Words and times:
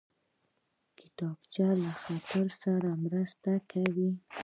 کتابچه 0.99 1.67
له 1.81 1.91
خط 2.01 2.25
سره 2.61 2.89
مرسته 3.03 3.51
کوي 3.71 4.11